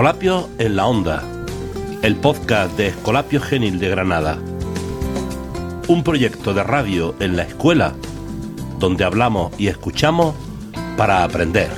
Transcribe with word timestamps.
Escolapio 0.00 0.48
en 0.56 0.76
la 0.76 0.86
Onda, 0.86 1.22
el 2.00 2.16
podcast 2.16 2.74
de 2.78 2.86
Escolapio 2.86 3.38
Genil 3.38 3.78
de 3.78 3.90
Granada. 3.90 4.38
Un 5.88 6.02
proyecto 6.02 6.54
de 6.54 6.62
radio 6.62 7.14
en 7.20 7.36
la 7.36 7.42
escuela 7.42 7.92
donde 8.78 9.04
hablamos 9.04 9.52
y 9.60 9.66
escuchamos 9.66 10.34
para 10.96 11.22
aprender. 11.22 11.68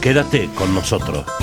Quédate 0.00 0.48
con 0.54 0.72
nosotros. 0.76 1.39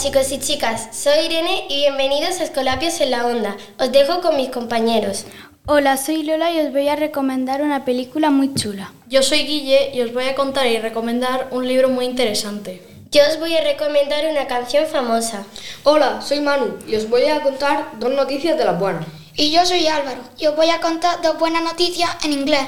Chicos 0.00 0.32
y 0.32 0.38
chicas, 0.38 0.88
soy 0.92 1.26
Irene 1.26 1.66
y 1.68 1.80
bienvenidos 1.80 2.40
a 2.40 2.44
Escolapios 2.44 3.02
en 3.02 3.10
la 3.10 3.26
Onda. 3.26 3.58
Os 3.78 3.92
dejo 3.92 4.22
con 4.22 4.34
mis 4.34 4.48
compañeros. 4.48 5.26
Hola, 5.66 5.98
soy 5.98 6.22
Lola 6.22 6.50
y 6.50 6.60
os 6.60 6.72
voy 6.72 6.88
a 6.88 6.96
recomendar 6.96 7.60
una 7.60 7.84
película 7.84 8.30
muy 8.30 8.54
chula. 8.54 8.94
Yo 9.08 9.22
soy 9.22 9.40
Guille 9.40 9.90
y 9.92 10.00
os 10.00 10.14
voy 10.14 10.24
a 10.24 10.34
contar 10.34 10.66
y 10.68 10.78
recomendar 10.78 11.48
un 11.50 11.68
libro 11.68 11.90
muy 11.90 12.06
interesante. 12.06 12.82
Yo 13.10 13.20
os 13.28 13.38
voy 13.38 13.54
a 13.54 13.62
recomendar 13.62 14.24
una 14.26 14.46
canción 14.46 14.86
famosa. 14.86 15.44
Hola, 15.82 16.22
soy 16.22 16.40
Manu 16.40 16.78
y 16.88 16.96
os 16.96 17.06
voy 17.10 17.26
a 17.26 17.42
contar 17.42 17.90
dos 17.98 18.10
noticias 18.10 18.56
de 18.56 18.64
las 18.64 18.80
buenas. 18.80 19.04
Y 19.36 19.50
yo 19.50 19.66
soy 19.66 19.86
Álvaro 19.86 20.22
y 20.38 20.46
os 20.46 20.56
voy 20.56 20.70
a 20.70 20.80
contar 20.80 21.20
dos 21.20 21.38
buenas 21.38 21.62
noticias 21.62 22.08
en 22.24 22.32
inglés. 22.32 22.66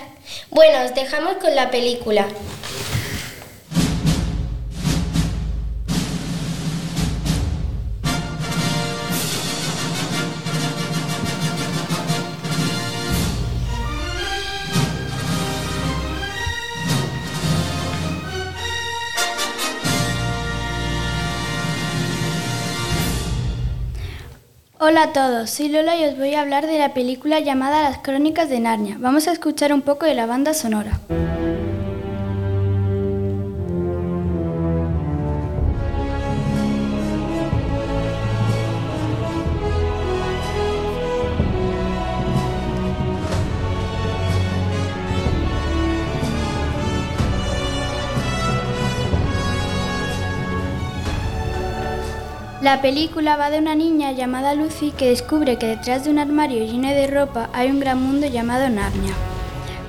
Bueno, 0.50 0.84
os 0.84 0.94
dejamos 0.94 1.36
con 1.36 1.56
la 1.56 1.70
película. 1.70 2.28
Hola 24.92 25.04
a 25.04 25.12
todos, 25.14 25.48
soy 25.48 25.70
Lola 25.70 25.96
y 25.96 26.04
os 26.04 26.18
voy 26.18 26.34
a 26.34 26.42
hablar 26.42 26.66
de 26.66 26.78
la 26.78 26.92
película 26.92 27.40
llamada 27.40 27.82
Las 27.82 27.96
Crónicas 27.96 28.50
de 28.50 28.60
Narnia. 28.60 28.98
Vamos 29.00 29.26
a 29.26 29.32
escuchar 29.32 29.72
un 29.72 29.80
poco 29.80 30.04
de 30.04 30.12
la 30.12 30.26
banda 30.26 30.52
sonora. 30.52 31.00
La 52.62 52.80
película 52.80 53.36
va 53.36 53.50
de 53.50 53.58
una 53.58 53.74
niña 53.74 54.12
llamada 54.12 54.54
Lucy 54.54 54.92
que 54.92 55.08
descubre 55.08 55.58
que 55.58 55.66
detrás 55.66 56.04
de 56.04 56.10
un 56.10 56.18
armario 56.18 56.64
lleno 56.64 56.88
de 56.88 57.06
ropa 57.08 57.50
hay 57.52 57.70
un 57.70 57.80
gran 57.80 58.00
mundo 58.00 58.26
llamado 58.28 58.68
Narnia. 58.68 59.14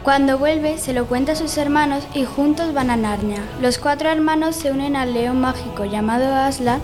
Cuando 0.04 0.38
vuelve, 0.38 0.78
se 0.80 0.92
lo 0.92 1.06
cuenta 1.06 1.32
a 1.34 1.36
sus 1.36 1.58
hermanos 1.58 2.04
y 2.14 2.26
juntos 2.26 2.74
van 2.74 2.90
a 2.90 2.98
Narnia. 2.98 3.42
Los 3.62 3.78
cuatro 3.78 4.10
hermanos 4.10 4.56
se 4.56 4.72
unen 4.72 4.96
al 4.96 5.14
león 5.14 5.40
mágico 5.40 5.86
llamado 5.86 6.34
Aslan 6.34 6.82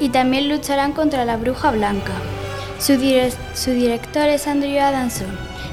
y 0.00 0.08
también 0.10 0.48
lucharán 0.48 0.92
contra 0.92 1.24
la 1.24 1.36
bruja 1.36 1.70
blanca. 1.72 2.12
Su, 2.78 2.92
dire- 2.94 3.32
su 3.54 3.72
director 3.72 4.28
es 4.28 4.46
Andrew 4.46 4.78
Adamson. 4.80 5.26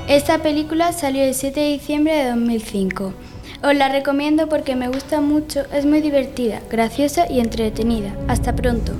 Esta 0.08 0.40
película 0.40 0.92
salió 0.92 1.24
el 1.24 1.36
7 1.36 1.60
de 1.60 1.70
diciembre 1.70 2.16
de 2.16 2.30
2005. 2.32 3.14
Os 3.62 3.76
la 3.76 3.88
recomiendo 3.90 4.50
porque 4.50 4.76
me 4.76 4.88
gusta 4.88 5.22
mucho, 5.22 5.62
es 5.72 5.86
muy 5.86 6.02
divertida, 6.02 6.62
graciosa 6.72 7.30
y 7.30 7.40
entretenida. 7.40 8.14
Hasta 8.28 8.56
pronto. 8.56 8.94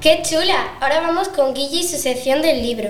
¡Qué 0.00 0.22
chula! 0.22 0.78
Ahora 0.80 1.02
vamos 1.02 1.28
con 1.28 1.52
Guille 1.52 1.80
y 1.80 1.82
su 1.82 1.98
sección 1.98 2.40
del 2.40 2.62
libro. 2.62 2.88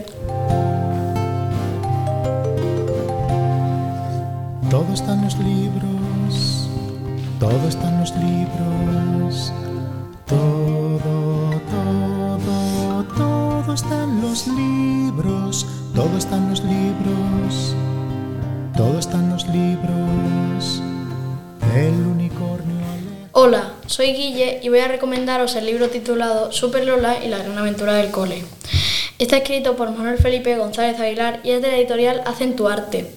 Todo 4.71 4.95
está 4.95 5.15
en 5.15 5.25
los 5.25 5.37
libros, 5.39 6.69
todo 7.41 7.69
está 7.69 7.89
en 7.89 7.99
los 7.99 8.15
libros, 8.15 9.53
todo, 10.25 11.51
todo, 11.73 13.05
todo 13.17 13.75
está 13.75 14.07
los 14.23 14.47
libros, 14.47 15.67
todo 15.93 16.17
está 16.17 16.37
en 16.37 16.51
los 16.51 16.63
libros, 16.63 17.75
todo 18.77 18.99
está 19.01 19.19
en 19.19 19.31
los 19.31 19.49
libros, 19.49 20.81
el 21.75 22.07
soy 23.91 24.13
Guille 24.13 24.61
y 24.63 24.69
voy 24.69 24.79
a 24.79 24.87
recomendaros 24.87 25.57
el 25.57 25.67
libro 25.67 25.89
titulado 25.89 26.53
Super 26.53 26.87
Lola 26.87 27.25
y 27.25 27.29
la 27.29 27.39
gran 27.39 27.59
aventura 27.59 27.95
del 27.95 28.13
cole. 28.13 28.45
Está 29.19 29.39
escrito 29.39 29.75
por 29.75 29.91
Manuel 29.91 30.19
Felipe 30.19 30.57
González 30.57 31.01
Aguilar 31.01 31.41
y 31.43 31.51
es 31.51 31.61
de 31.61 31.73
la 31.73 31.77
editorial 31.77 32.23
Acentuarte. 32.25 33.11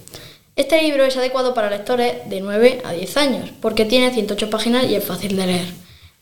Este 0.55 0.81
libro 0.81 1.03
es 1.03 1.15
adecuado 1.15 1.53
para 1.53 1.69
lectores 1.69 2.27
de 2.27 2.41
9 2.41 2.81
a 2.85 2.91
10 2.91 3.17
años 3.17 3.51
porque 3.61 3.85
tiene 3.85 4.11
108 4.11 4.49
páginas 4.49 4.85
y 4.85 4.95
es 4.95 5.03
fácil 5.03 5.35
de 5.37 5.45
leer. 5.45 5.67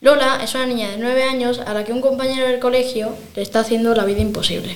Lola 0.02 0.42
es 0.44 0.54
una 0.54 0.66
niña 0.66 0.90
de 0.90 0.98
9 0.98 1.24
años 1.24 1.60
a 1.66 1.74
la 1.74 1.86
que 1.86 1.94
un 1.94 2.02
compañero 2.02 2.46
del 2.46 2.60
colegio 2.60 3.16
le 3.38 3.44
está 3.44 3.62
haciendo 3.62 3.96
la 3.96 4.04
vida 4.04 4.20
imposible, 4.20 4.76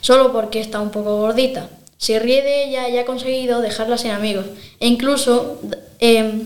solo 0.00 0.32
porque 0.32 0.60
está 0.60 0.80
un 0.80 0.90
poco 0.90 1.18
gordita. 1.18 1.68
Se 1.98 2.18
ríe 2.18 2.40
de 2.40 2.64
ella 2.64 2.88
y 2.88 2.96
ha 2.96 3.04
conseguido 3.04 3.60
dejarla 3.60 3.98
sin 3.98 4.12
amigos 4.12 4.46
e 4.80 4.86
incluso 4.86 5.60
eh, 5.98 6.42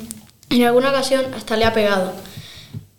en 0.50 0.62
alguna 0.64 0.90
ocasión 0.90 1.32
hasta 1.34 1.56
le 1.56 1.66
ha 1.66 1.72
pegado. 1.72 2.12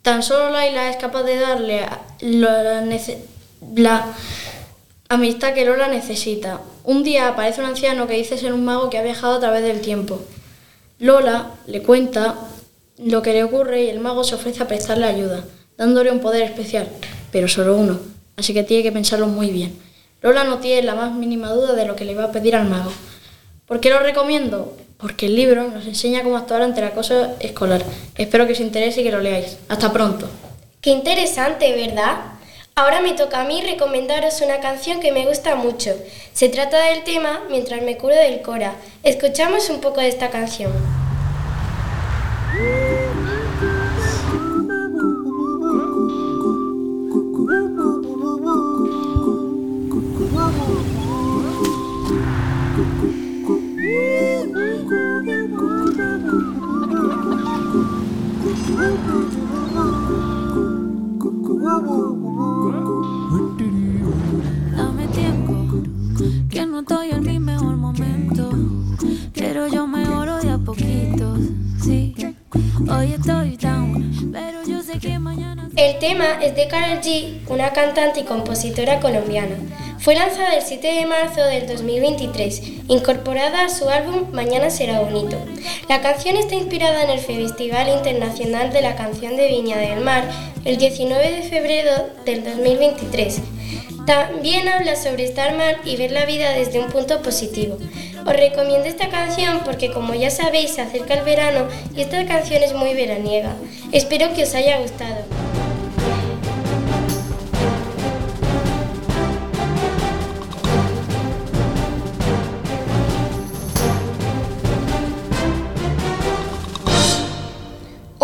Tan 0.06 0.22
solo 0.22 0.52
Laila 0.52 0.92
es 0.92 0.98
capaz 0.98 1.24
de 1.24 1.36
darle 1.36 1.84
la, 2.20 2.86
la 3.74 4.06
amistad 5.10 5.56
que 5.56 5.66
Lola 5.66 5.88
necesita. 5.88 6.62
Un 6.84 7.02
día 7.02 7.30
aparece 7.30 7.62
un 7.62 7.66
anciano 7.66 8.06
que 8.06 8.14
dice 8.14 8.38
ser 8.38 8.54
un 8.54 8.64
mago 8.64 8.92
que 8.92 9.00
ha 9.00 9.02
viajado 9.02 9.38
a 9.38 9.40
través 9.40 9.64
del 9.64 9.82
tiempo. 9.82 10.22
Lola 11.00 11.54
le 11.66 11.82
cuenta 11.82 12.36
lo 13.00 13.24
que 13.24 13.34
le 13.34 13.44
ocurre 13.44 13.86
y 13.86 13.90
el 13.90 14.00
mago 14.00 14.24
se 14.24 14.36
ofrece 14.36 14.62
a 14.62 14.68
prestarle 14.68 15.08
ayuda, 15.08 15.44
dándole 15.76 16.12
un 16.12 16.20
poder 16.20 16.44
especial, 16.44 16.88
pero 17.32 17.48
solo 17.48 17.76
uno, 17.76 17.98
así 18.38 18.54
que 18.54 18.62
tiene 18.62 18.84
que 18.84 18.92
pensarlo 18.92 19.26
muy 19.26 19.50
bien. 19.50 19.76
Lola 20.22 20.44
no 20.44 20.60
tiene 20.60 20.84
la 20.84 20.94
más 20.94 21.16
mínima 21.16 21.50
duda 21.52 21.74
de 21.74 21.86
lo 21.86 21.96
que 21.96 22.06
le 22.06 22.14
va 22.14 22.26
a 22.26 22.32
pedir 22.32 22.56
al 22.56 22.70
mago. 22.70 22.92
¿Por 23.66 23.80
qué 23.80 23.90
lo 23.90 23.98
recomiendo? 23.98 24.78
Porque 24.97 25.25
el 25.25 25.35
libro 25.35 25.69
nos 25.69 25.85
enseña 25.85 26.23
cómo 26.23 26.38
actuar 26.38 26.61
ante 26.61 26.81
la 26.81 26.91
cosa 26.91 27.35
escolar. 27.39 27.83
Espero 28.16 28.47
que 28.47 28.53
os 28.53 28.59
interese 28.59 29.01
y 29.01 29.03
que 29.03 29.11
lo 29.11 29.19
leáis. 29.19 29.57
Hasta 29.67 29.91
pronto. 29.91 30.28
¡Qué 30.81 30.91
interesante, 30.91 31.73
¿verdad? 31.75 32.17
Ahora 32.75 33.01
me 33.01 33.13
toca 33.13 33.41
a 33.41 33.45
mí 33.45 33.61
recomendaros 33.61 34.41
una 34.41 34.59
canción 34.59 35.00
que 35.00 35.11
me 35.11 35.25
gusta 35.25 35.56
mucho. 35.56 35.91
Se 36.33 36.50
trata 36.50 36.77
del 36.89 37.03
tema 37.03 37.42
Mientras 37.50 37.81
me 37.81 37.97
curo 37.97 38.15
del 38.15 38.42
Cora. 38.42 38.75
Escuchamos 39.03 39.69
un 39.69 39.80
poco 39.80 40.01
de 40.01 40.09
esta 40.09 40.30
canción. 40.30 40.71
Es 76.33 76.56
de 76.56 76.68
Karol 76.68 77.01
G, 77.01 77.39
una 77.48 77.72
cantante 77.72 78.22
y 78.22 78.24
compositora 78.24 79.00
colombiana. 79.00 79.56
Fue 80.00 80.16
lanzada 80.16 80.56
el 80.56 80.63
7 80.63 80.88
de 80.88 81.06
marzo 81.06 81.42
del 81.42 81.68
2023, 81.68 82.62
incorporada 82.88 83.66
a 83.66 83.69
su 83.69 83.89
álbum 83.89 84.31
Mañana 84.31 84.69
será 84.69 85.00
bonito. 85.01 85.38
La 85.88 86.01
canción 86.01 86.36
está 86.36 86.56
inspirada 86.56 87.04
en 87.04 87.12
el 87.12 87.19
Festival 87.19 87.89
Internacional 87.89 88.74
de 88.74 88.81
la 88.81 88.95
Canción 88.95 89.38
de 89.38 89.48
Viña 89.48 89.77
del 89.77 90.01
Mar 90.01 90.24
el 90.63 90.77
19 90.77 91.31
de 91.31 91.42
febrero 91.44 91.92
del 92.25 92.44
2023. 92.44 93.42
También 94.06 94.68
habla 94.68 94.95
sobre 94.95 95.25
estar 95.25 95.56
mal 95.56 95.77
y 95.86 95.95
ver 95.95 96.12
la 96.12 96.25
vida 96.25 96.51
desde 96.51 96.80
un 96.80 96.92
punto 96.92 97.22
positivo. 97.22 97.77
Os 98.25 98.33
recomiendo 98.36 98.88
esta 98.88 99.10
canción 99.10 99.62
porque 99.63 99.92
como 99.92 100.13
ya 100.13 100.30
sabéis 100.30 100.72
se 100.72 100.81
acerca 100.81 101.16
el 101.16 101.24
verano 101.24 101.68
y 101.95 102.01
esta 102.01 102.25
canción 102.25 102.63
es 102.63 102.74
muy 102.74 102.94
veraniega. 102.94 103.56
Espero 103.92 104.33
que 104.33 104.44
os 104.44 104.54
haya 104.56 104.80
gustado. 104.80 105.25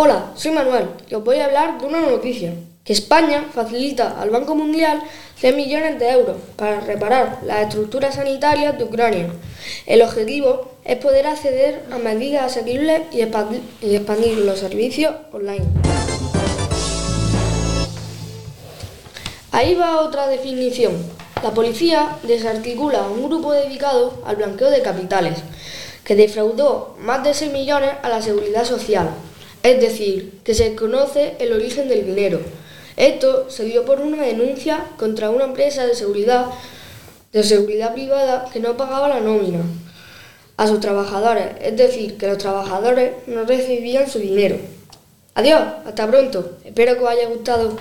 Hola, 0.04 0.32
soy 0.34 0.50
Manuel 0.50 0.88
y 1.12 1.14
os 1.14 1.24
voy 1.24 1.38
a 1.38 1.46
hablar 1.46 1.80
de 1.80 1.86
una 1.86 2.02
noticia. 2.02 2.56
Que 2.84 2.92
España 2.92 3.46
facilita 3.54 4.20
al 4.20 4.32
Banco 4.32 4.56
Mundial 4.56 5.00
100 5.36 5.56
millones 5.56 6.00
de 6.00 6.10
euros 6.10 6.38
para 6.56 6.80
reparar 6.80 7.42
las 7.46 7.68
estructuras 7.68 8.16
sanitarias 8.16 8.76
de 8.80 8.84
Ucrania. 8.84 9.28
El 9.86 10.02
objetivo 10.02 10.72
es 10.86 10.98
poder 10.98 11.28
acceder 11.28 11.84
a 11.92 12.00
medidas 12.00 12.46
asequibles 12.46 13.04
y 13.12 13.22
expandir, 13.22 14.38
los 14.40 14.58
servicios 14.58 15.14
online. 15.34 15.68
Ahí 19.52 19.76
va 19.76 20.02
otra 20.02 20.26
definición. 20.30 20.94
La 21.44 21.52
policía 21.52 22.18
desarticula 22.24 23.04
un 23.04 23.30
grupo 23.30 23.52
dedicado 23.54 24.24
al 24.26 24.38
blanqueo 24.38 24.72
de 24.72 24.82
capitales, 24.82 25.38
que 26.04 26.16
defraudó 26.16 26.96
más 26.98 27.24
de 27.24 27.36
6 27.36 27.54
millones 27.54 27.92
a 28.02 28.10
la 28.10 28.24
seguridad 28.24 28.66
social. 28.66 29.12
Es 29.64 29.80
decir, 29.80 30.40
que 30.44 30.56
se 30.56 30.76
conoce 30.76 31.36
el 31.40 31.54
origen 31.54 31.88
del 31.88 32.06
dinero. 32.06 32.40
Esto 32.98 33.50
se 33.50 33.66
dio 33.66 33.86
por 33.86 34.02
una 34.02 34.24
denuncia 34.24 34.86
contra 34.98 35.30
una 35.30 35.46
empresa 35.46 35.86
de 35.86 35.96
seguridad, 35.96 36.48
de 37.32 37.44
seguridad 37.44 37.94
privada 37.94 38.50
que 38.52 38.60
no 38.60 38.76
pagaba 38.76 39.08
la 39.08 39.20
nómina 39.20 39.62
a 40.58 40.68
sus 40.68 40.80
trabajadores, 40.80 41.48
es 41.62 41.78
decir, 41.78 42.18
que 42.18 42.28
los 42.28 42.38
trabajadores 42.38 43.14
no 43.28 43.46
recibían 43.46 44.10
su 44.10 44.20
dinero. 44.20 44.58
Adiós, 45.34 45.62
hasta 45.86 46.08
pronto. 46.08 46.58
Espero 46.66 46.96
que 46.96 47.04
os 47.04 47.10
haya 47.10 47.28
gustado. 47.30 47.78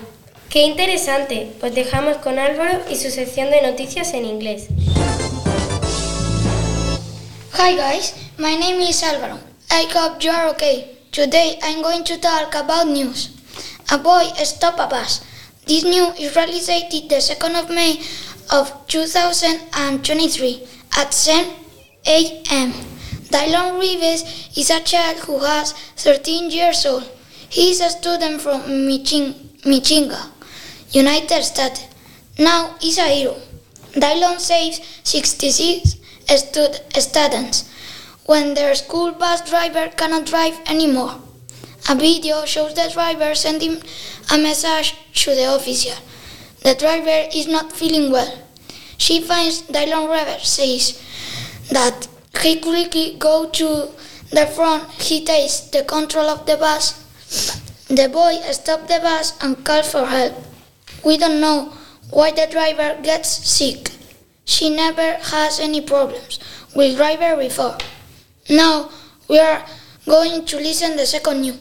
Qué 0.49 0.63
interesante, 0.63 1.51
pues 1.61 1.75
dejamos 1.75 2.17
con 2.19 2.39
Álvaro 2.39 2.81
y 2.91 2.97
su 2.97 3.11
sección 3.11 3.51
de 3.51 3.63
noticias 3.63 4.15
en 4.15 4.25
inglés. 4.25 4.69
Hi 7.53 7.75
guys, 7.77 8.15
my 8.39 8.57
name 8.57 8.83
is 8.89 9.03
Alvaro. 9.03 9.39
I 9.71 9.87
hope 9.95 10.25
you 10.25 10.31
are 10.31 10.49
okay. 10.51 11.00
Today 11.13 11.59
I'm 11.63 11.83
going 11.83 12.05
to 12.05 12.19
talk 12.21 12.55
about 12.55 12.87
news. 12.87 13.31
A 13.91 13.99
boy 13.99 14.23
stopped 14.45 14.79
a 14.79 14.87
bus. 14.87 15.25
This 15.67 15.83
news 15.85 16.19
is 16.21 16.37
released 16.37 16.67
the 16.69 17.17
2nd 17.17 17.61
of 17.61 17.69
May 17.71 18.01
of 18.53 18.87
2023 18.87 20.69
at 20.97 21.11
10 21.11 21.47
a.m. 22.07 22.73
Dylan 23.31 23.81
Reeves 23.81 24.51
is 24.57 24.71
a 24.71 24.81
child 24.81 25.19
who 25.19 25.39
has 25.41 25.73
13 25.97 26.51
years 26.51 26.87
old. 26.87 27.03
He 27.49 27.71
is 27.71 27.81
a 27.81 27.91
student 27.91 28.41
from 28.41 28.61
Michin- 28.63 29.35
Michigan, 29.67 30.17
United 30.93 31.43
States. 31.43 31.87
Now 32.39 32.77
he's 32.81 32.99
a 32.99 33.09
hero. 33.09 33.37
Dylan 33.95 34.39
saves 34.39 34.81
66 35.03 35.97
stud- 36.37 36.81
students 36.99 37.70
when 38.31 38.55
their 38.55 38.77
school 38.77 39.11
bus 39.11 39.41
driver 39.51 39.89
cannot 39.97 40.25
drive 40.25 40.57
anymore. 40.67 41.15
A 41.89 41.97
video 41.97 42.45
shows 42.45 42.75
the 42.75 42.89
driver 42.93 43.35
sending 43.35 43.83
a 44.31 44.39
message 44.39 44.95
to 45.15 45.35
the 45.35 45.47
officer. 45.47 45.97
The 46.63 46.77
driver 46.77 47.29
is 47.35 47.49
not 47.49 47.73
feeling 47.73 48.13
well. 48.13 48.33
She 48.99 49.21
finds 49.21 49.63
Dylan 49.63 50.09
Rever 50.09 50.39
says 50.45 51.03
that 51.71 52.07
he 52.41 52.61
quickly 52.61 53.17
go 53.19 53.49
to 53.49 53.89
the 54.31 54.47
front. 54.47 54.89
He 54.93 55.25
takes 55.25 55.63
the 55.75 55.83
control 55.83 56.27
of 56.27 56.47
the 56.47 56.57
bus. 56.57 56.85
The 57.89 58.09
boy 58.09 58.35
stops 58.53 58.87
the 58.93 59.01
bus 59.01 59.37
and 59.43 59.65
calls 59.65 59.91
for 59.91 60.07
help. 60.07 60.35
We 61.05 61.19
don't 61.19 61.41
know 61.41 61.73
why 62.11 62.31
the 62.31 62.47
driver 62.49 62.97
gets 63.03 63.29
sick. 63.29 63.91
She 64.45 64.71
never 64.71 65.15
has 65.33 65.59
any 65.59 65.81
problems 65.81 66.39
with 66.77 66.97
driver 66.97 67.37
before. 67.37 67.79
Now 68.51 68.91
we 69.29 69.39
are 69.39 69.65
going 70.07 70.45
to 70.47 70.57
listen 70.57 70.97
the 70.97 71.07
second 71.07 71.43
new. 71.43 71.55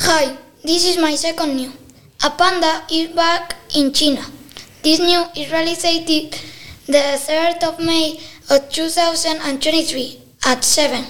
Hi, 0.00 0.38
this 0.62 0.86
is 0.86 0.96
my 0.96 1.14
second 1.14 1.56
new. 1.56 1.70
A 2.24 2.30
panda 2.30 2.84
is 2.90 3.08
back 3.10 3.56
in 3.76 3.92
China. 3.92 4.24
This 4.82 5.00
new 5.00 5.26
is 5.36 5.52
released 5.52 5.82
the 5.82 6.30
3rd 7.28 7.62
of 7.62 7.78
May 7.78 8.20
of 8.48 8.70
2023 8.70 10.20
at 10.46 10.64
7. 10.64 11.04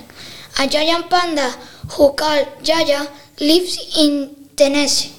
A 0.58 0.66
giant 0.66 1.08
panda 1.08 1.50
who 1.92 2.12
called 2.14 2.48
Yaya 2.64 3.06
lives 3.40 3.96
in 3.96 4.34
Tennessee 4.56 5.14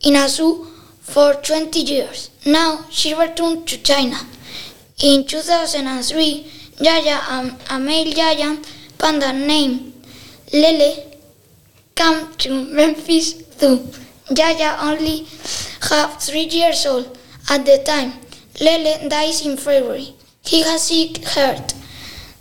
in 0.00 0.16
a 0.16 0.26
zoo 0.26 0.68
for 1.02 1.34
20 1.34 1.80
years. 1.80 2.30
Now 2.46 2.86
she 2.88 3.12
returned 3.12 3.68
to 3.68 3.82
China. 3.82 4.16
In 5.02 5.26
2003, 5.26 6.61
Yaya 6.78 7.20
and 7.28 7.56
a 7.70 7.78
male 7.78 8.12
giant 8.12 8.66
panda 8.98 9.32
named 9.32 9.92
Lele 10.52 11.12
came 11.94 12.32
to 12.38 12.64
Memphis 12.64 13.42
Zoo. 13.58 13.88
Yaya 14.30 14.78
only 14.80 15.26
had 15.88 16.16
three 16.18 16.44
years 16.44 16.86
old 16.86 17.18
at 17.50 17.64
the 17.66 17.78
time. 17.84 18.12
Lele 18.60 19.08
dies 19.08 19.44
in 19.44 19.56
February. 19.56 20.14
He 20.44 20.62
has 20.62 20.82
sick 20.84 21.24
heart. 21.24 21.74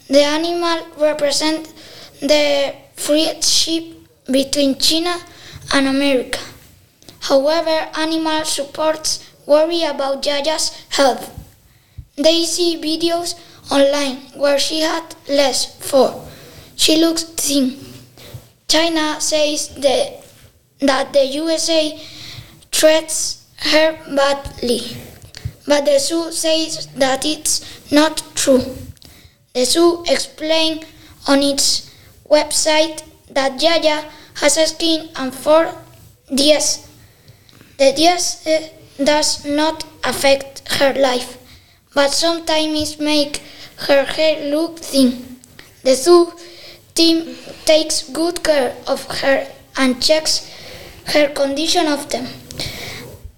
The 0.08 0.24
animal 0.24 0.88
represents 0.98 1.74
the 2.20 2.76
friendship 2.96 3.84
between 4.30 4.78
China 4.78 5.18
and 5.74 5.88
America. 5.88 6.40
However, 7.22 7.90
animal 7.96 8.44
supports 8.46 9.28
worry 9.46 9.84
about 9.84 10.24
Yaya's 10.24 10.86
health. 10.90 11.41
They 12.16 12.46
see 12.46 12.78
videos 12.78 13.36
online 13.72 14.18
where 14.36 14.60
she 14.60 14.82
had 14.82 15.16
less 15.28 15.78
fur. 15.80 16.14
She 16.76 16.98
looks 16.98 17.24
thin. 17.24 17.78
China 18.68 19.20
says 19.20 19.70
that, 19.76 20.24
that 20.80 21.14
the 21.14 21.26
USA 21.26 22.00
treats 22.72 23.46
her 23.58 23.98
badly, 24.16 24.82
but 25.68 25.86
the 25.86 26.00
zoo 26.00 26.32
says 26.32 26.88
that 26.96 27.26
it's 27.26 27.92
not 27.92 28.24
true. 28.36 28.64
The 29.54 29.66
zoo 29.66 30.04
explained 30.08 30.86
on 31.28 31.44
its 31.44 31.94
website 32.30 33.04
that 33.30 33.62
Yaya 33.62 34.10
has 34.36 34.58
a 34.58 34.66
skin 34.68 35.10
and 35.16 35.34
four 35.34 35.74
DS. 36.34 36.88
The 37.78 37.94
DS 37.94 38.48
uh, 38.48 38.70
does 39.04 39.46
not 39.46 39.84
affect 40.04 40.68
her 40.80 40.94
life, 40.94 41.38
but 41.94 42.12
sometimes 42.12 43.00
make 43.00 43.42
her 43.88 44.06
hair 44.06 44.50
look 44.52 44.80
thin. 44.80 45.40
The 45.84 45.96
zoo 45.96 46.34
team 46.94 47.36
takes 47.66 48.04
good 48.10 48.44
care 48.44 48.76
of 48.88 49.06
her 49.22 49.48
and 49.78 50.02
checks 50.02 50.50
her 51.08 51.28
condition 51.30 51.88
often. 51.88 52.28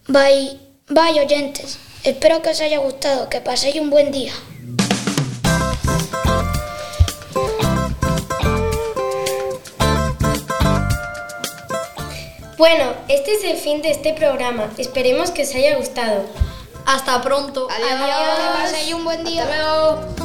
Bye, 0.07 0.59
bye 0.89 1.19
oyentes. 1.19 1.77
Espero 2.03 2.41
que 2.41 2.49
os 2.49 2.59
haya 2.59 2.79
gustado, 2.79 3.29
que 3.29 3.39
paséis 3.39 3.75
un 3.75 3.89
buen 3.89 4.11
día. 4.11 4.33
Bueno, 12.57 12.93
este 13.07 13.33
es 13.33 13.43
el 13.45 13.57
fin 13.57 13.81
de 13.81 13.91
este 13.91 14.13
programa. 14.13 14.69
Esperemos 14.77 15.31
que 15.31 15.43
os 15.43 15.55
haya 15.55 15.77
gustado. 15.77 16.25
Hasta 16.85 17.21
pronto. 17.21 17.67
Que 17.67 18.63
paséis 18.63 18.93
un 18.93 19.03
buen 19.03 19.23
día. 19.23 19.43
Hasta 19.43 19.55
luego. 19.55 20.22